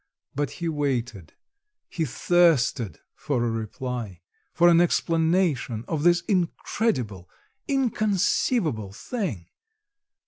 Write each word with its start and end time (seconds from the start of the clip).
but 0.33 0.49
he 0.53 0.67
waited, 0.67 1.33
he 1.87 2.05
thirsted 2.05 3.01
for 3.13 3.43
a 3.45 3.51
reply, 3.51 4.19
for 4.51 4.67
an 4.67 4.81
explanation 4.81 5.85
of 5.87 6.01
this 6.01 6.21
incredible, 6.21 7.29
inconceivable 7.67 8.91
thing. 8.93 9.45